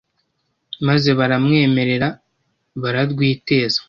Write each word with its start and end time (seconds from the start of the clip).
maze 0.87 1.09
baramwemerera 1.19 2.09
ararwiteza 2.87 3.79